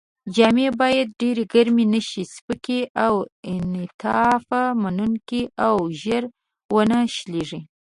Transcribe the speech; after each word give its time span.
جامې 0.35 0.67
باید 0.81 1.07
ډېرې 1.21 1.43
ګرمې 1.53 1.85
نه 1.93 2.01
شي، 2.09 2.23
سپکې، 2.35 2.79
انعطاف 3.51 4.45
منوونکې 4.81 5.41
او 5.65 5.75
ژر 6.01 6.23
و 6.73 6.77
نه 6.91 6.99
شلېږي. 7.15 7.59